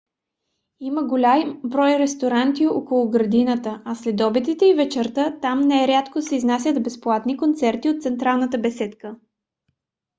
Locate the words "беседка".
8.57-9.15